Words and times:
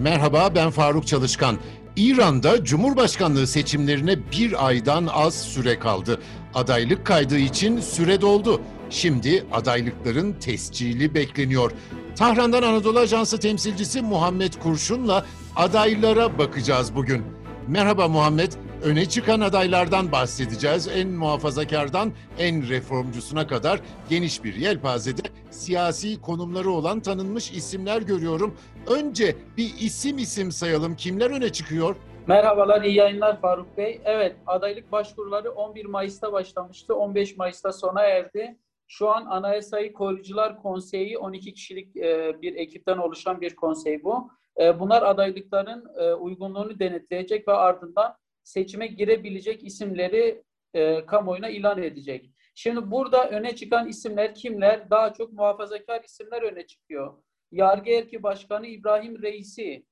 Merhaba 0.00 0.54
ben 0.54 0.70
Faruk 0.70 1.06
Çalışkan. 1.06 1.58
İran'da 1.96 2.64
Cumhurbaşkanlığı 2.64 3.46
seçimlerine 3.46 4.18
bir 4.32 4.66
aydan 4.66 5.06
az 5.06 5.34
süre 5.34 5.78
kaldı. 5.78 6.20
Adaylık 6.54 7.06
kaydı 7.06 7.38
için 7.38 7.80
süre 7.80 8.20
doldu. 8.20 8.60
Şimdi 8.90 9.44
adaylıkların 9.52 10.32
tescili 10.32 11.14
bekleniyor. 11.14 11.72
Tahran'dan 12.16 12.62
Anadolu 12.62 12.98
Ajansı 12.98 13.40
temsilcisi 13.40 14.02
Muhammed 14.02 14.52
Kurşun'la 14.62 15.26
adaylara 15.56 16.38
bakacağız 16.38 16.94
bugün. 16.94 17.22
Merhaba 17.68 18.08
Muhammed. 18.08 18.52
Öne 18.84 19.06
çıkan 19.08 19.40
adaylardan 19.40 20.12
bahsedeceğiz. 20.12 20.88
En 20.88 21.08
muhafazakardan 21.08 22.12
en 22.38 22.68
reformcusuna 22.68 23.46
kadar 23.46 23.80
geniş 24.10 24.44
bir 24.44 24.54
yelpazede 24.54 25.22
siyasi 25.50 26.20
konumları 26.20 26.70
olan 26.70 27.00
tanınmış 27.00 27.52
isimler 27.52 28.02
görüyorum. 28.02 28.56
Önce 28.86 29.36
bir 29.56 29.74
isim 29.80 30.18
isim 30.18 30.52
sayalım. 30.52 30.96
Kimler 30.96 31.30
öne 31.30 31.52
çıkıyor? 31.52 31.96
Merhabalar, 32.26 32.82
iyi 32.82 32.94
yayınlar 32.94 33.40
Faruk 33.40 33.76
Bey. 33.76 34.00
Evet, 34.04 34.36
adaylık 34.46 34.92
başvuruları 34.92 35.50
11 35.50 35.84
Mayıs'ta 35.84 36.32
başlamıştı. 36.32 36.94
15 36.94 37.36
Mayıs'ta 37.36 37.72
sona 37.72 38.02
erdi. 38.02 38.58
Şu 38.88 39.08
an 39.08 39.26
Anayasayı 39.26 39.92
Koruyucular 39.92 40.62
Konseyi 40.62 41.18
12 41.18 41.52
kişilik 41.52 41.96
e, 41.96 42.36
bir 42.42 42.56
ekipten 42.56 42.98
oluşan 42.98 43.40
bir 43.40 43.56
konsey 43.56 44.04
bu. 44.04 44.30
E, 44.60 44.80
bunlar 44.80 45.02
adaylıkların 45.02 45.84
e, 45.98 46.12
uygunluğunu 46.12 46.78
denetleyecek 46.78 47.48
ve 47.48 47.52
ardından 47.52 48.19
seçime 48.50 48.86
girebilecek 48.86 49.64
isimleri 49.64 50.42
e, 50.74 51.06
kamuoyuna 51.06 51.48
ilan 51.48 51.82
edecek. 51.82 52.30
Şimdi 52.54 52.90
burada 52.90 53.30
öne 53.30 53.56
çıkan 53.56 53.88
isimler 53.88 54.34
kimler? 54.34 54.90
Daha 54.90 55.12
çok 55.12 55.32
muhafazakar 55.32 56.04
isimler 56.04 56.42
öne 56.42 56.66
çıkıyor. 56.66 57.22
Yargı 57.52 57.90
Erki 57.90 58.22
Başkanı 58.22 58.66
İbrahim 58.66 59.22
Reisi, 59.22 59.86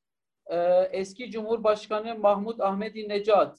e, 0.46 0.56
eski 0.92 1.30
Cumhurbaşkanı 1.30 2.18
Mahmut 2.18 2.60
Ahmedi 2.60 3.08
Necat, 3.08 3.58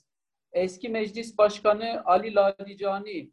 eski 0.52 0.90
Meclis 0.90 1.38
Başkanı 1.38 2.02
Ali 2.06 2.36
Ladicani 2.36 3.32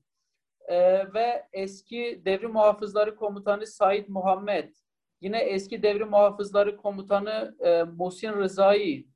e, 0.69 0.79
ve 1.15 1.47
eski 1.53 2.23
Devrim 2.25 2.53
Muhafızları 2.53 3.17
Komutanı 3.17 3.67
Said 3.67 4.09
Muhammed, 4.09 4.75
yine 5.21 5.39
eski 5.39 5.83
Devrim 5.83 6.09
Muhafızları 6.09 6.77
Komutanı 6.77 7.57
e, 7.61 7.83
Muhsin 7.83 8.33
Rızai, 8.33 9.07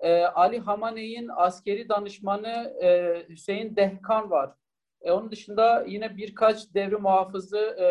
e, 0.00 0.24
Ali 0.24 0.58
Hamaney'in 0.58 1.30
askeri 1.36 1.88
danışmanı 1.88 2.74
e, 2.82 3.22
Hüseyin 3.28 3.76
Dehkan 3.76 4.30
var. 4.30 4.50
E, 5.02 5.12
onun 5.12 5.30
dışında 5.30 5.84
yine 5.86 6.16
birkaç 6.16 6.74
devri 6.74 6.96
muhafızı 6.96 7.58
e, 7.58 7.86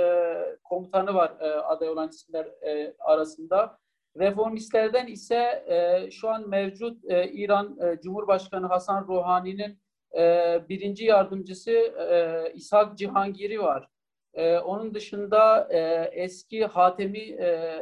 komutanı 0.63 1.13
var 1.13 1.33
e, 1.39 1.51
aday 1.53 1.89
olan 1.89 2.09
isimler 2.09 2.45
e, 2.45 2.93
arasında. 2.99 3.77
Reformistlerden 4.19 5.07
ise 5.07 5.63
e, 5.67 6.11
şu 6.11 6.29
an 6.29 6.49
mevcut 6.49 7.05
e, 7.05 7.31
İran 7.31 7.77
e, 7.79 8.01
Cumhurbaşkanı 8.01 8.67
Hasan 8.67 9.07
Rouhani'nin 9.07 9.79
e, 10.17 10.59
birinci 10.69 11.05
yardımcısı 11.05 11.71
e, 11.71 12.51
İshak 12.53 12.97
Cihangiri 12.97 13.61
var. 13.61 13.87
E, 14.33 14.57
onun 14.57 14.93
dışında 14.93 15.67
e, 15.71 16.09
eski 16.23 16.65
Hatemi 16.65 17.19
e, 17.19 17.79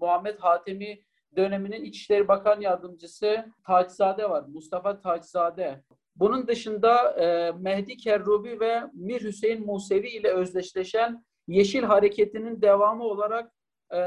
Muhammed 0.00 0.38
Hatemi 0.38 0.98
döneminin 1.36 1.84
İçişleri 1.84 2.28
Bakan 2.28 2.60
Yardımcısı 2.60 3.52
Taçzade 3.66 4.30
var. 4.30 4.44
Mustafa 4.48 5.00
Taçzade. 5.00 5.84
Bunun 6.16 6.46
dışında 6.46 7.10
e, 7.10 7.52
Mehdi 7.52 7.96
Kerrubi 7.96 8.60
ve 8.60 8.82
Mir 8.92 9.20
Hüseyin 9.20 9.66
Musevi 9.66 10.08
ile 10.08 10.28
özdeşleşen 10.28 11.24
Yeşil 11.48 11.82
Hareketi'nin 11.82 12.62
devamı 12.62 13.04
olarak 13.04 13.52
e, 13.92 13.98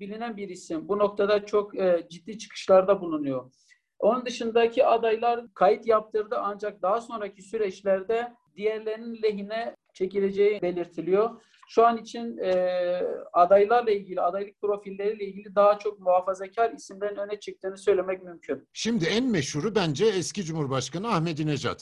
bilinen 0.00 0.36
bir 0.36 0.48
isim. 0.48 0.88
Bu 0.88 0.98
noktada 0.98 1.46
çok 1.46 1.78
e, 1.78 2.06
ciddi 2.08 2.38
çıkışlarda 2.38 3.00
bulunuyor. 3.00 3.52
Onun 3.98 4.26
dışındaki 4.26 4.86
adaylar 4.86 5.54
kayıt 5.54 5.86
yaptırdı 5.86 6.36
ancak 6.38 6.82
daha 6.82 7.00
sonraki 7.00 7.42
süreçlerde 7.42 8.32
diğerlerinin 8.56 9.22
lehine 9.22 9.76
çekileceği 9.94 10.62
belirtiliyor. 10.62 11.42
Şu 11.68 11.86
an 11.86 11.96
için 11.96 12.38
e, 12.38 12.52
adaylarla 13.32 13.90
ilgili, 13.90 14.20
adaylık 14.20 14.60
profilleriyle 14.60 15.24
ilgili 15.24 15.54
daha 15.54 15.78
çok 15.78 16.00
muhafazakar 16.00 16.72
isimlerin 16.72 17.16
öne 17.16 17.40
çıktığını 17.40 17.76
söylemek 17.78 18.22
mümkün. 18.22 18.68
Şimdi 18.72 19.04
en 19.04 19.24
meşhuru 19.24 19.74
bence 19.74 20.06
eski 20.06 20.44
Cumhurbaşkanı 20.44 21.08
Ahmedinejad. 21.08 21.80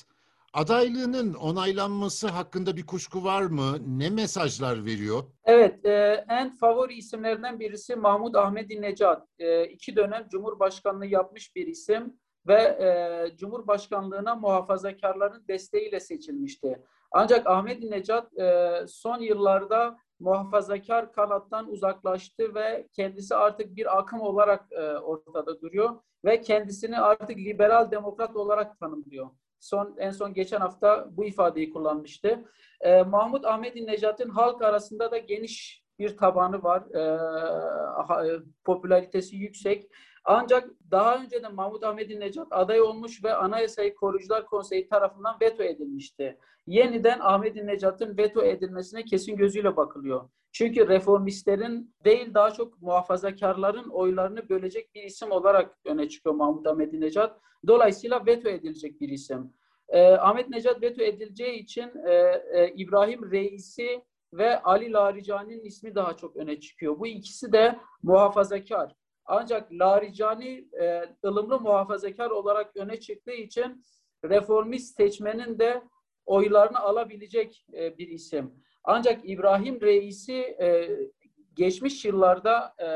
Adaylığının 0.52 1.34
onaylanması 1.34 2.28
hakkında 2.28 2.76
bir 2.76 2.86
kuşku 2.86 3.24
var 3.24 3.42
mı? 3.42 3.78
Ne 3.98 4.10
mesajlar 4.10 4.84
veriyor? 4.84 5.22
Evet, 5.44 5.84
e, 5.84 6.24
en 6.28 6.50
favori 6.50 6.94
isimlerden 6.94 7.60
birisi 7.60 7.96
Mahmut 7.96 8.36
Ahmedinejad. 8.36 9.26
E, 9.38 9.64
iki 9.64 9.96
dönem 9.96 10.28
Cumhurbaşkanlığı 10.30 11.06
yapmış 11.06 11.56
bir 11.56 11.66
isim 11.66 12.14
ve 12.46 12.62
e, 12.62 13.36
Cumhurbaşkanlığına 13.36 14.34
muhafazakarların 14.34 15.44
desteğiyle 15.48 16.00
seçilmişti. 16.00 16.82
Ancak 17.12 17.46
Ahmet 17.46 17.82
Necat 17.82 18.38
e, 18.38 18.70
son 18.88 19.20
yıllarda 19.20 19.96
muhafazakar 20.20 21.12
kanattan 21.12 21.70
uzaklaştı 21.70 22.54
ve 22.54 22.88
kendisi 22.92 23.34
artık 23.34 23.76
bir 23.76 23.98
akım 23.98 24.20
olarak 24.20 24.72
e, 24.72 24.80
ortada 24.80 25.60
duruyor 25.60 25.90
ve 26.24 26.40
kendisini 26.40 27.00
artık 27.00 27.38
liberal 27.38 27.90
demokrat 27.90 28.36
olarak 28.36 28.78
tanımlıyor. 28.78 29.30
Son 29.60 29.94
en 29.98 30.10
son 30.10 30.34
geçen 30.34 30.60
hafta 30.60 31.08
bu 31.10 31.24
ifadeyi 31.24 31.70
kullanmıştı. 31.70 32.44
E, 32.80 33.02
Mahmut 33.02 33.44
Ahmet 33.44 33.76
Necat'ın 33.76 34.28
halk 34.28 34.62
arasında 34.62 35.10
da 35.10 35.18
geniş 35.18 35.84
bir 35.98 36.16
tabanı 36.16 36.62
var. 36.62 36.82
E, 38.26 38.40
popülaritesi 38.64 39.36
yüksek. 39.36 39.90
Ancak 40.24 40.70
daha 40.90 41.16
önce 41.16 41.42
de 41.42 41.48
Mahmut 41.48 41.84
Ahmedi 41.84 42.20
Necat 42.20 42.46
aday 42.50 42.80
olmuş 42.80 43.24
ve 43.24 43.34
Anayasayı 43.34 43.94
Koruyucular 43.94 44.46
Konseyi 44.46 44.88
tarafından 44.88 45.36
veto 45.40 45.62
edilmişti. 45.62 46.38
Yeniden 46.66 47.18
Ahmedi 47.20 47.66
Necat'ın 47.66 48.16
veto 48.16 48.42
edilmesine 48.42 49.04
kesin 49.04 49.36
gözüyle 49.36 49.76
bakılıyor. 49.76 50.28
Çünkü 50.52 50.88
reformistlerin 50.88 51.94
değil 52.04 52.34
daha 52.34 52.50
çok 52.50 52.82
muhafazakarların 52.82 53.88
oylarını 53.88 54.48
bölecek 54.48 54.94
bir 54.94 55.02
isim 55.02 55.30
olarak 55.30 55.78
öne 55.84 56.08
çıkıyor 56.08 56.34
Mahmut 56.34 56.66
Ahmedi 56.66 57.00
Necat. 57.00 57.40
Dolayısıyla 57.66 58.26
veto 58.26 58.48
edilecek 58.48 59.00
bir 59.00 59.08
isim. 59.08 59.52
Ee, 59.88 60.12
Ahmet 60.12 60.48
Necat 60.48 60.82
veto 60.82 61.02
edileceği 61.02 61.58
için 61.58 61.90
e, 62.06 62.12
e, 62.52 62.72
İbrahim 62.76 63.30
Reisi 63.30 64.04
ve 64.32 64.62
Ali 64.62 64.92
Laricani'nin 64.92 65.64
ismi 65.64 65.94
daha 65.94 66.16
çok 66.16 66.36
öne 66.36 66.60
çıkıyor. 66.60 66.98
Bu 66.98 67.06
ikisi 67.06 67.52
de 67.52 67.78
muhafazakar. 68.02 68.92
Ancak 69.32 69.72
Laricani 69.72 70.68
e, 70.80 71.02
ılımlı 71.24 71.60
muhafazakar 71.60 72.30
olarak 72.30 72.76
öne 72.76 73.00
çıktığı 73.00 73.32
için 73.32 73.84
reformist 74.24 74.96
seçmenin 74.96 75.58
de 75.58 75.82
oylarını 76.26 76.78
alabilecek 76.78 77.66
e, 77.74 77.98
bir 77.98 78.08
isim. 78.08 78.54
Ancak 78.84 79.20
İbrahim 79.24 79.80
Reisi 79.80 80.34
e, 80.34 80.90
geçmiş 81.54 82.04
yıllarda 82.04 82.74
e, 82.78 82.88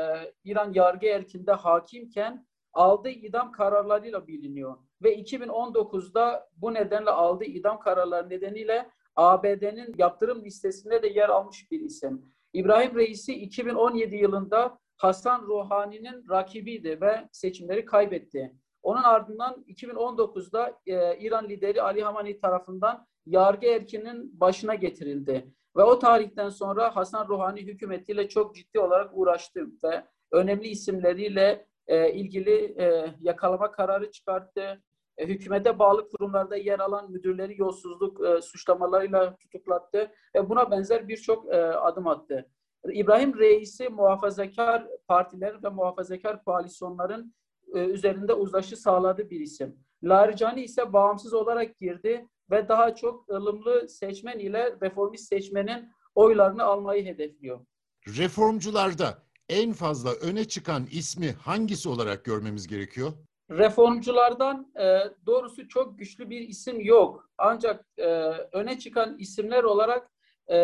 İran 0.43 0.73
yargı 0.73 1.05
erkinde 1.05 1.51
hakimken 1.51 2.47
aldığı 2.73 3.09
idam 3.09 3.51
kararlarıyla 3.51 4.27
biliniyor. 4.27 4.77
Ve 5.03 5.19
2019'da 5.21 6.49
bu 6.57 6.73
nedenle 6.73 7.09
aldığı 7.09 7.43
idam 7.45 7.79
kararları 7.79 8.29
nedeniyle 8.29 8.89
ABD'nin 9.15 9.95
yaptırım 9.97 10.45
listesinde 10.45 11.03
de 11.03 11.07
yer 11.07 11.29
almış 11.29 11.71
bir 11.71 11.79
isim. 11.79 12.25
İbrahim 12.53 12.95
Reisi 12.95 13.33
2017 13.33 14.15
yılında 14.15 14.79
Hasan 14.97 15.41
Ruhani'nin 15.41 16.29
rakibiydi 16.29 17.01
ve 17.01 17.29
seçimleri 17.31 17.85
kaybetti. 17.85 18.53
Onun 18.83 19.03
ardından 19.03 19.65
2019'da 19.67 20.79
e, 20.85 21.17
İran 21.19 21.49
lideri 21.49 21.81
Ali 21.81 22.03
Hamani 22.03 22.39
tarafından 22.39 23.07
yargı 23.25 23.67
erkinin 23.67 24.39
başına 24.39 24.75
getirildi. 24.75 25.53
Ve 25.77 25.83
o 25.83 25.99
tarihten 25.99 26.49
sonra 26.49 26.95
Hasan 26.95 27.27
Ruhani 27.27 27.61
hükümetiyle 27.61 28.29
çok 28.29 28.55
ciddi 28.55 28.79
olarak 28.79 29.09
uğraştı 29.13 29.67
ve 29.83 30.05
önemli 30.31 30.67
isimleriyle 30.67 31.67
e, 31.87 32.13
ilgili 32.13 32.81
e, 32.81 33.15
yakalama 33.21 33.71
kararı 33.71 34.11
çıkarttı. 34.11 34.83
E, 35.17 35.27
hükümete 35.27 35.79
bağlı 35.79 36.09
kurumlarda 36.09 36.55
yer 36.55 36.79
alan 36.79 37.11
müdürleri 37.11 37.59
yolsuzluk 37.59 38.25
e, 38.27 38.41
suçlamalarıyla 38.41 39.35
tutuklattı 39.35 40.11
ve 40.35 40.49
buna 40.49 40.71
benzer 40.71 41.07
birçok 41.07 41.53
e, 41.53 41.57
adım 41.57 42.07
attı. 42.07 42.49
İbrahim 42.93 43.39
Reis'i 43.39 43.89
muhafazakar 43.89 44.87
partilerin 45.07 45.63
ve 45.63 45.69
muhafazakar 45.69 46.43
koalisyonların 46.43 47.33
e, 47.73 47.79
üzerinde 47.79 48.33
uzlaşı 48.33 48.77
sağladı 48.77 49.29
bir 49.29 49.39
isim. 49.39 49.75
Laricani 50.03 50.63
ise 50.63 50.93
bağımsız 50.93 51.33
olarak 51.33 51.79
girdi 51.79 52.27
ve 52.51 52.67
daha 52.67 52.95
çok 52.95 53.29
ılımlı 53.29 53.89
seçmen 53.89 54.39
ile 54.39 54.75
reformist 54.81 55.27
seçmenin 55.27 55.89
oylarını 56.15 56.63
almayı 56.63 57.05
hedefliyor. 57.05 57.59
Reformcularda 58.07 59.23
en 59.49 59.73
fazla 59.73 60.11
öne 60.13 60.45
çıkan 60.45 60.85
ismi 60.91 61.31
hangisi 61.31 61.89
olarak 61.89 62.25
görmemiz 62.25 62.67
gerekiyor? 62.67 63.11
Reformculardan 63.51 64.71
e, 64.79 64.99
doğrusu 65.25 65.67
çok 65.67 65.99
güçlü 65.99 66.29
bir 66.29 66.41
isim 66.41 66.79
yok. 66.79 67.29
Ancak 67.37 67.85
e, 67.97 68.05
öne 68.51 68.79
çıkan 68.79 69.17
isimler 69.17 69.63
olarak 69.63 70.11
e, 70.47 70.57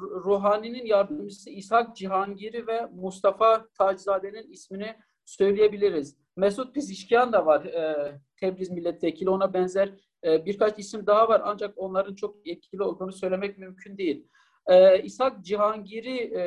Ruhani'nin 0.00 0.86
yardımcısı 0.86 1.50
İshak 1.50 1.96
Cihangiri 1.96 2.66
ve 2.66 2.86
Mustafa 2.94 3.68
Taczade'nin 3.78 4.52
ismini 4.52 4.96
söyleyebiliriz. 5.24 6.16
Mesut 6.36 6.74
Pizişkiyan 6.74 7.32
da 7.32 7.46
var 7.46 7.64
e, 7.64 8.12
Tebriz 8.40 8.70
milletvekili. 8.70 9.30
Ona 9.30 9.54
benzer 9.54 9.94
e, 10.24 10.46
birkaç 10.46 10.78
isim 10.78 11.06
daha 11.06 11.28
var 11.28 11.42
ancak 11.44 11.74
onların 11.76 12.14
çok 12.14 12.48
etkili 12.48 12.82
olduğunu 12.82 13.12
söylemek 13.12 13.58
mümkün 13.58 13.98
değil. 13.98 14.28
E, 14.66 15.02
İshak 15.02 15.44
Cihangir'i 15.44 16.18
e, 16.18 16.42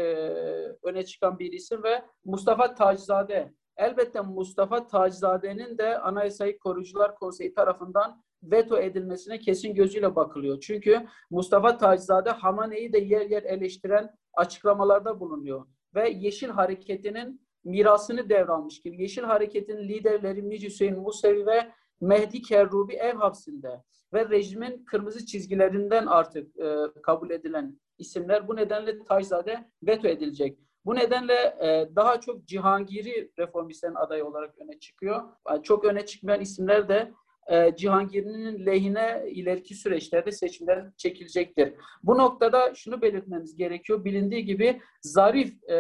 öne 0.84 1.06
çıkan 1.06 1.40
bir 1.40 1.52
isim 1.52 1.84
ve 1.84 2.06
Mustafa 2.26 2.76
Tacizade. 2.76 3.54
Elbette 3.78 4.22
Mustafa 4.22 4.88
Tacizade'nin 4.88 5.78
de 5.78 6.00
Anayasayı 6.00 6.60
Koruyucular 6.60 7.16
Konseyi 7.16 7.54
tarafından 7.54 8.24
veto 8.44 8.78
edilmesine 8.80 9.40
kesin 9.40 9.76
gözüyle 9.76 10.16
bakılıyor. 10.16 10.60
Çünkü 10.60 11.08
Mustafa 11.30 11.78
Tacizade 11.78 12.30
Hamane'yi 12.30 12.94
de 12.94 12.98
yer 12.98 13.30
yer 13.30 13.44
eleştiren 13.44 14.16
açıklamalarda 14.34 15.20
bulunuyor. 15.20 15.66
Ve 15.96 16.10
Yeşil 16.10 16.50
Hareketi'nin 16.50 17.48
mirasını 17.64 18.30
devralmış 18.30 18.82
gibi. 18.82 19.02
Yeşil 19.02 19.24
Hareket'in 19.24 19.78
liderleri 19.78 20.42
Mir 20.42 20.62
Hüseyin 20.62 21.00
Musevi 21.00 21.46
ve 21.46 21.72
Mehdi 22.02 22.42
Kerrubi 22.42 22.94
ev 22.94 23.16
hapsinde 23.16 23.84
ve 24.14 24.30
rejimin 24.30 24.86
kırmızı 24.86 25.26
çizgilerinden 25.26 26.06
artık 26.06 26.60
e, 26.60 26.76
kabul 27.04 27.30
edilen 27.30 27.80
isimler 27.98 28.48
bu 28.48 28.56
nedenle 28.56 29.04
Tacizade 29.04 29.70
veto 29.84 30.08
edilecek. 30.08 30.60
Bu 30.86 30.96
nedenle 30.96 31.34
e, 31.34 31.96
daha 31.96 32.20
çok 32.20 32.46
Cihangiri 32.46 33.32
reformistlerin 33.40 33.96
adayı 33.96 34.26
olarak 34.26 34.58
öne 34.58 34.80
çıkıyor. 34.80 35.24
Yani 35.50 35.64
çok 35.64 35.86
öne 35.86 36.06
çıkmayan 36.06 36.42
isimler 36.42 36.90
de 36.90 37.14
e, 37.48 37.76
Cihangir'in 37.76 38.66
lehine 38.66 39.24
ileriki 39.32 39.76
süreçlerde 39.76 40.32
seçimler 40.32 40.86
çekilecektir. 40.98 41.74
Bu 42.04 42.18
noktada 42.18 42.76
şunu 42.76 43.02
belirtmemiz 43.02 43.56
gerekiyor. 43.56 44.06
Bilindiği 44.06 44.46
gibi 44.46 44.82
Zarif 45.02 45.64
e, 45.70 45.78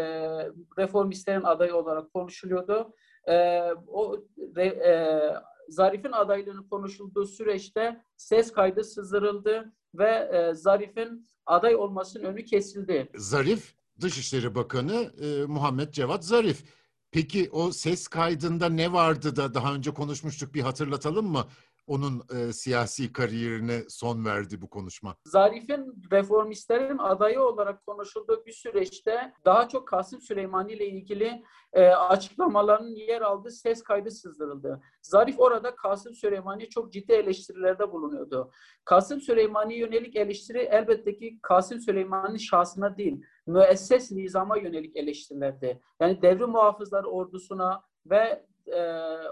reformistlerin 0.77 1.43
adayı 1.43 1.75
olarak 1.75 2.13
konuşuluyordu. 2.13 2.93
E, 3.27 3.59
o 3.87 4.25
re, 4.55 4.65
e, 4.65 4.93
Zarif'in 5.69 6.11
adaylığının 6.11 6.69
konuşulduğu 6.69 7.25
süreçte 7.25 8.01
ses 8.17 8.51
kaydı 8.51 8.83
sızdırıldı 8.83 9.73
ve 9.95 10.09
e, 10.09 10.53
Zarif'in 10.53 11.27
aday 11.45 11.75
olmasının 11.75 12.23
önü 12.23 12.45
kesildi. 12.45 13.09
Zarif, 13.15 13.73
Dışişleri 14.01 14.55
Bakanı 14.55 15.11
e, 15.21 15.45
Muhammed 15.45 15.89
Cevat 15.91 16.25
Zarif. 16.25 16.63
Peki 17.17 17.49
o 17.51 17.71
ses 17.71 18.07
kaydında 18.07 18.69
ne 18.69 18.93
vardı 18.93 19.35
da 19.35 19.53
daha 19.53 19.73
önce 19.75 19.91
konuşmuştuk 19.91 20.53
bir 20.53 20.61
hatırlatalım 20.61 21.27
mı? 21.27 21.43
Onun 21.87 22.21
e, 22.35 22.53
siyasi 22.53 23.13
kariyerine 23.13 23.81
son 23.89 24.25
verdi 24.25 24.61
bu 24.61 24.69
konuşma. 24.69 25.15
Zarif'in 25.25 26.03
reformistlerin 26.11 26.97
adayı 26.97 27.41
olarak 27.41 27.85
konuşulduğu 27.85 28.45
bir 28.45 28.51
süreçte 28.51 29.33
daha 29.45 29.67
çok 29.67 29.87
Kasım 29.87 30.21
Süleymani 30.21 30.73
ile 30.73 30.87
ilgili 30.87 31.43
e, 31.73 31.87
açıklamaların 31.87 32.87
yer 32.87 33.21
aldığı 33.21 33.51
ses 33.51 33.83
kaydı 33.83 34.11
sızdırıldı. 34.11 34.81
Zarif 35.01 35.39
orada 35.39 35.75
Kasım 35.75 36.13
Süleymani 36.13 36.69
çok 36.69 36.93
ciddi 36.93 37.13
eleştirilerde 37.13 37.91
bulunuyordu. 37.91 38.51
Kasım 38.85 39.21
Süleymani 39.21 39.75
yönelik 39.75 40.15
eleştiri 40.15 40.57
elbette 40.59 41.15
ki 41.15 41.39
Kasım 41.41 41.79
Süleymani'nin 41.79 42.37
şahsına 42.37 42.97
değil, 42.97 43.21
müesses 43.47 44.11
nizama 44.11 44.57
yönelik 44.57 44.97
eleştirilerdi. 44.97 45.81
Yani 45.99 46.21
devrim 46.21 46.49
muhafızları 46.49 47.07
ordusuna 47.07 47.83
ve 48.05 48.45
e, 48.67 48.81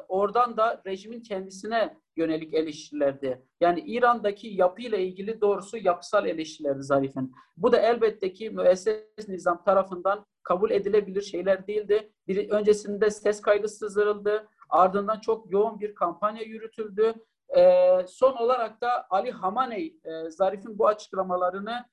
oradan 0.08 0.58
da 0.58 0.82
rejimin 0.86 1.22
kendisine 1.22 1.98
yönelik 2.16 2.54
eleştirilerdi. 2.54 3.46
Yani 3.62 3.80
İran'daki 3.80 4.48
yapıyla 4.48 4.98
ilgili 4.98 5.42
doğrusu 5.42 5.78
yapısal 5.78 6.26
eleştirilerdi 6.26 6.84
Zarif'in. 6.84 7.34
Bu 7.58 7.72
da 7.72 7.78
elbette 7.78 8.34
ki 8.34 8.50
müesses 8.50 9.28
nizam 9.28 9.64
tarafından 9.64 10.26
kabul 10.44 10.72
edilebilir 10.72 11.22
şeyler 11.22 11.68
değildi. 11.68 12.12
Bir, 12.28 12.50
öncesinde 12.50 13.10
ses 13.10 13.42
kaydı 13.42 13.68
sızdırıldı. 13.68 14.48
Ardından 14.70 15.20
çok 15.20 15.52
yoğun 15.52 15.80
bir 15.80 15.96
kampanya 15.96 16.44
yürütüldü. 16.44 17.14
E, 17.58 17.90
son 18.08 18.34
olarak 18.34 18.82
da 18.82 19.08
Ali 19.10 19.32
Hamaney, 19.32 19.96
e, 20.04 20.30
Zarif'in 20.30 20.80
bu 20.80 20.88
açıklamalarını 20.88 21.86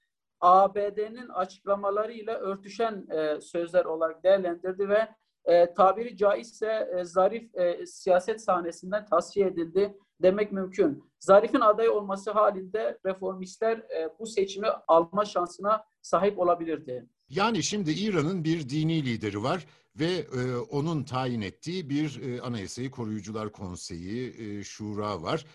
ABD'nin 0.43 1.29
açıklamalarıyla 1.29 2.35
örtüşen 2.39 3.07
e, 3.11 3.41
sözler 3.41 3.85
olarak 3.85 4.25
değerlendirdi 4.25 4.89
ve 4.89 5.09
e, 5.45 5.75
tabiri 5.75 6.17
caizse 6.17 6.89
e, 6.99 7.05
Zarif 7.05 7.55
e, 7.55 7.87
siyaset 7.87 8.41
sahnesinden 8.41 9.07
tasfiye 9.07 9.47
edildi 9.47 9.97
demek 10.23 10.53
mümkün. 10.53 11.05
Zarif'in 11.19 11.61
aday 11.61 11.89
olması 11.89 12.31
halinde 12.31 12.99
reformistler 13.07 13.79
e, 13.79 14.09
bu 14.19 14.27
seçimi 14.27 14.67
alma 14.89 15.25
şansına 15.25 15.85
sahip 16.03 16.39
olabilirdi. 16.39 17.07
Yani 17.29 17.63
şimdi 17.63 17.91
İran'ın 17.91 18.45
bir 18.45 18.69
dini 18.69 19.05
lideri 19.05 19.43
var 19.43 19.67
ve 19.97 20.07
e, 20.07 20.57
onun 20.57 21.05
tayin 21.05 21.41
ettiği 21.41 21.91
bir 21.91 22.21
e, 22.23 22.41
Anayasayı 22.41 22.91
Koruyucular 22.91 23.53
Konseyi, 23.53 24.35
e, 24.39 24.65
şura 24.65 25.23
var 25.23 25.47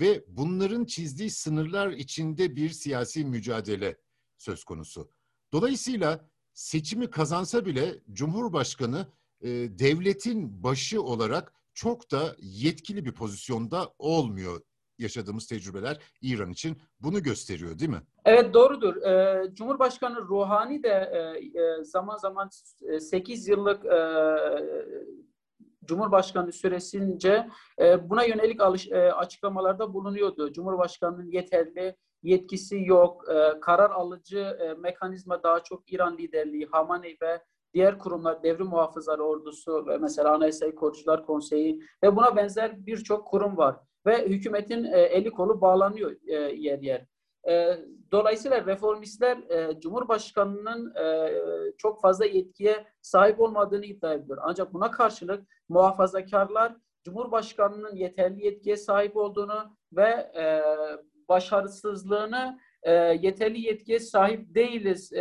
ve 0.00 0.24
bunların 0.28 0.84
çizdiği 0.84 1.30
sınırlar 1.30 1.90
içinde 1.90 2.56
bir 2.56 2.68
siyasi 2.68 3.24
mücadele 3.24 3.96
söz 4.38 4.64
konusu. 4.64 5.10
Dolayısıyla 5.52 6.28
seçimi 6.52 7.10
kazansa 7.10 7.66
bile 7.66 7.94
Cumhurbaşkanı 8.12 9.06
e, 9.40 9.48
devletin 9.78 10.62
başı 10.62 11.02
olarak 11.02 11.52
çok 11.74 12.10
da 12.10 12.36
yetkili 12.38 13.04
bir 13.04 13.12
pozisyonda 13.12 13.94
olmuyor. 13.98 14.60
Yaşadığımız 14.98 15.46
tecrübeler 15.46 15.98
İran 16.22 16.50
için 16.50 16.76
bunu 17.00 17.22
gösteriyor 17.22 17.78
değil 17.78 17.90
mi? 17.90 18.02
Evet 18.24 18.54
doğrudur. 18.54 18.96
Ee, 18.96 19.54
Cumhurbaşkanı 19.54 20.20
Ruhani 20.20 20.82
de 20.82 20.88
e, 20.88 21.60
e 21.60 21.84
zaman 21.84 22.16
zaman 22.16 22.48
8 23.00 23.48
yıllık 23.48 23.84
e, 23.84 23.98
Cumhurbaşkanı 25.86 26.52
süresince 26.52 27.48
e, 27.80 28.10
buna 28.10 28.24
yönelik 28.24 28.60
alış, 28.60 28.88
e, 28.88 29.12
açıklamalarda 29.12 29.94
bulunuyordu. 29.94 30.52
Cumhurbaşkanının 30.52 31.30
yeterli 31.30 31.96
yetkisi 32.22 32.82
yok. 32.84 33.24
E, 33.28 33.60
karar 33.60 33.90
alıcı 33.90 34.38
e, 34.38 34.74
mekanizma 34.74 35.42
daha 35.42 35.62
çok 35.62 35.92
İran 35.92 36.18
liderliği, 36.18 36.66
Hamaney 36.66 37.16
ve 37.22 37.42
diğer 37.74 37.98
kurumlar, 37.98 38.42
devrim 38.42 38.66
muhafızları 38.66 39.22
ordusu 39.22 39.86
ve 39.86 39.98
mesela 39.98 40.34
Anayasayı 40.34 40.74
Korucular 40.74 41.26
Konseyi 41.26 41.82
ve 42.02 42.16
buna 42.16 42.36
benzer 42.36 42.86
birçok 42.86 43.26
kurum 43.28 43.56
var. 43.56 43.76
Ve 44.06 44.28
hükümetin 44.28 44.84
e, 44.84 45.00
eli 45.00 45.30
kolu 45.30 45.60
bağlanıyor 45.60 46.16
e, 46.26 46.34
yer 46.34 46.78
yer. 46.78 47.06
E, 47.48 47.78
dolayısıyla 48.12 48.66
reformistler 48.66 49.36
e, 49.36 49.80
Cumhurbaşkanı'nın 49.80 50.94
e, 50.94 51.32
çok 51.78 52.00
fazla 52.00 52.24
yetkiye 52.24 52.86
sahip 53.00 53.40
olmadığını 53.40 53.84
iddia 53.84 54.14
ediyor. 54.14 54.38
Ancak 54.42 54.74
buna 54.74 54.90
karşılık 54.90 55.46
muhafazakarlar 55.68 56.76
Cumhurbaşkanı'nın 57.04 57.96
yeterli 57.96 58.44
yetkiye 58.44 58.76
sahip 58.76 59.16
olduğunu 59.16 59.76
ve 59.92 60.10
e, 60.36 60.62
başarısızlığını 61.28 62.58
e, 62.82 62.92
yeterli 62.92 63.60
yetkiye 63.60 63.98
sahip 63.98 64.54
değiliz 64.54 65.12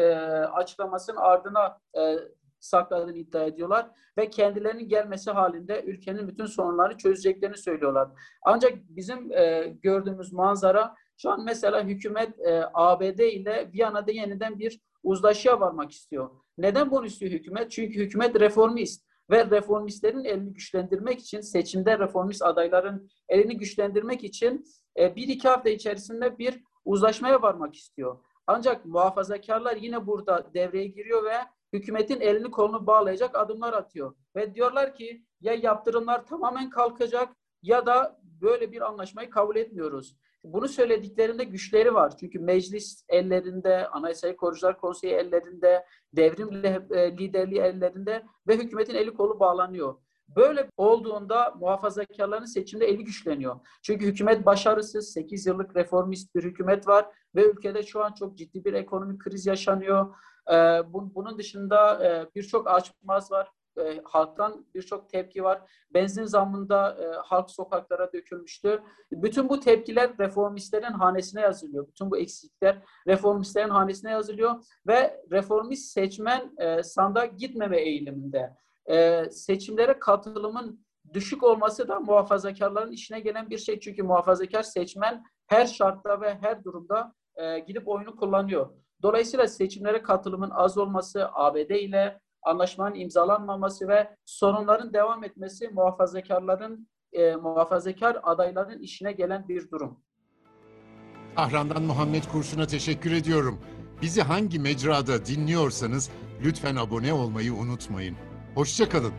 açıklamasının 0.53 1.17
ardına 1.17 1.79
sakladığını 2.63 3.17
iddia 3.17 3.43
ediyorlar 3.43 3.89
ve 4.17 4.29
kendilerinin 4.29 4.87
gelmesi 4.87 5.31
halinde 5.31 5.83
ülkenin 5.83 6.27
bütün 6.27 6.45
sorunlarını 6.45 6.97
çözeceklerini 6.97 7.57
söylüyorlar. 7.57 8.09
Ancak 8.41 8.73
bizim 8.89 9.31
e, 9.31 9.73
gördüğümüz 9.81 10.33
manzara 10.33 10.95
şu 11.17 11.29
an 11.29 11.43
mesela 11.43 11.83
hükümet 11.83 12.39
e, 12.39 12.63
ABD 12.73 13.19
ile 13.19 13.69
Viyana'da 13.73 14.11
yeniden 14.11 14.59
bir 14.59 14.79
uzlaşıya 15.03 15.59
varmak 15.59 15.91
istiyor. 15.91 16.29
Neden 16.57 16.91
bunu 16.91 17.05
istiyor 17.05 17.31
hükümet? 17.31 17.71
Çünkü 17.71 17.99
hükümet 17.99 18.39
reformist 18.39 19.05
ve 19.29 19.45
reformistlerin 19.49 20.23
elini 20.23 20.53
güçlendirmek 20.53 21.19
için 21.19 21.41
seçimde 21.41 21.99
reformist 21.99 22.41
adayların 22.41 23.09
elini 23.29 23.57
güçlendirmek 23.57 24.23
için 24.23 24.65
e, 24.99 25.15
bir 25.15 25.27
iki 25.27 25.47
hafta 25.47 25.69
içerisinde 25.69 26.37
bir 26.37 26.63
uzlaşmaya 26.85 27.41
varmak 27.41 27.75
istiyor. 27.75 28.19
Ancak 28.47 28.85
muhafazakarlar 28.85 29.75
yine 29.75 30.07
burada 30.07 30.53
devreye 30.53 30.87
giriyor 30.87 31.23
ve 31.23 31.37
hükümetin 31.73 32.21
elini 32.21 32.51
kolunu 32.51 32.87
bağlayacak 32.87 33.37
adımlar 33.37 33.73
atıyor. 33.73 34.15
Ve 34.35 34.55
diyorlar 34.55 34.95
ki 34.95 35.25
ya 35.41 35.53
yaptırımlar 35.53 36.25
tamamen 36.25 36.69
kalkacak 36.69 37.29
ya 37.61 37.85
da 37.85 38.19
böyle 38.41 38.71
bir 38.71 38.81
anlaşmayı 38.81 39.29
kabul 39.29 39.55
etmiyoruz. 39.55 40.17
Bunu 40.43 40.67
söylediklerinde 40.67 41.43
güçleri 41.43 41.93
var. 41.93 42.17
Çünkü 42.17 42.39
meclis 42.39 43.05
ellerinde, 43.09 43.87
Anayasayı 43.87 44.35
Korucular 44.37 44.77
Konseyi 44.77 45.13
ellerinde, 45.13 45.85
devrim 46.13 46.65
e, 46.65 47.17
liderliği 47.17 47.61
ellerinde 47.61 48.23
ve 48.47 48.57
hükümetin 48.57 48.95
eli 48.95 49.13
kolu 49.13 49.39
bağlanıyor. 49.39 49.95
Böyle 50.35 50.69
olduğunda 50.77 51.55
muhafazakarların 51.59 52.45
seçimde 52.45 52.85
eli 52.85 53.03
güçleniyor. 53.03 53.59
Çünkü 53.81 54.05
hükümet 54.05 54.45
başarısız, 54.45 55.13
8 55.13 55.45
yıllık 55.45 55.75
reformist 55.75 56.35
bir 56.35 56.43
hükümet 56.43 56.87
var 56.87 57.05
ve 57.35 57.51
ülkede 57.51 57.83
şu 57.83 58.03
an 58.03 58.13
çok 58.13 58.37
ciddi 58.37 58.65
bir 58.65 58.73
ekonomik 58.73 59.21
kriz 59.21 59.45
yaşanıyor. 59.45 60.15
Ee, 60.51 60.53
bunun 60.93 61.37
dışında 61.37 62.05
e, 62.05 62.35
birçok 62.35 62.67
açmaz 62.67 63.31
var. 63.31 63.51
E, 63.77 64.01
halktan 64.03 64.65
birçok 64.75 65.09
tepki 65.09 65.43
var. 65.43 65.61
Benzin 65.93 66.25
zammında 66.25 66.97
e, 67.03 67.05
halk 67.25 67.49
sokaklara 67.49 68.13
dökülmüştü. 68.13 68.83
Bütün 69.11 69.49
bu 69.49 69.59
tepkiler 69.59 70.17
reformistlerin 70.19 70.93
hanesine 70.93 71.41
yazılıyor. 71.41 71.87
Bütün 71.87 72.11
bu 72.11 72.17
eksiklikler 72.17 72.77
reformistlerin 73.07 73.69
hanesine 73.69 74.11
yazılıyor 74.11 74.55
ve 74.87 75.23
reformist 75.31 75.91
seçmen 75.91 76.51
e, 76.57 76.83
sanda 76.83 77.25
gitmeme 77.25 77.81
eğiliminde. 77.81 78.55
e, 78.89 79.25
seçimlere 79.29 79.99
katılımın 79.99 80.85
düşük 81.13 81.43
olması 81.43 81.87
da 81.87 81.99
muhafazakarların 81.99 82.91
işine 82.91 83.19
gelen 83.19 83.49
bir 83.49 83.57
şey. 83.57 83.79
Çünkü 83.79 84.03
muhafazakar 84.03 84.63
seçmen 84.63 85.23
her 85.47 85.65
şartta 85.65 86.21
ve 86.21 86.37
her 86.41 86.63
durumda 86.63 87.13
e, 87.35 87.59
gidip 87.59 87.87
oyunu 87.87 88.15
kullanıyor. 88.15 88.69
Dolayısıyla 89.01 89.47
seçimlere 89.47 90.01
katılımın 90.01 90.49
az 90.49 90.77
olması, 90.77 91.29
ABD 91.33 91.69
ile 91.69 92.19
anlaşmanın 92.45 92.95
imzalanmaması 92.95 93.87
ve 93.87 94.15
sorunların 94.25 94.93
devam 94.93 95.23
etmesi 95.23 95.69
muhafazakarların, 95.69 96.87
e, 97.13 97.35
muhafazakar 97.35 98.17
adayların 98.23 98.79
işine 98.79 99.11
gelen 99.11 99.47
bir 99.47 99.71
durum. 99.71 99.99
Tahran'dan 101.35 101.83
Muhammed 101.83 102.23
Kurşun'a 102.31 102.67
teşekkür 102.67 103.11
ediyorum. 103.11 103.59
Bizi 104.01 104.21
hangi 104.21 104.59
mecrada 104.59 105.25
dinliyorsanız 105.25 106.09
lütfen 106.43 106.75
abone 106.75 107.13
olmayı 107.13 107.53
unutmayın. 107.53 108.15
Hoşçakalın. 108.55 109.13